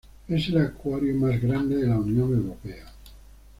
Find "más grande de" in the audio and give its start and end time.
1.13-1.85